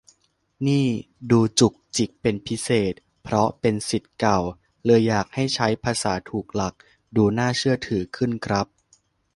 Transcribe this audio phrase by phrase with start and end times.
[0.67, 0.85] นี่
[1.31, 4.39] ดูจุกจิกเป็นพิเศษ เพราะเป็นศิษย์เก่า
[4.85, 6.73] เลยอยากให้ใช้ภาษาถูกหลัก
[7.15, 8.67] ดูน่าเชื่อถือขึ้นครับ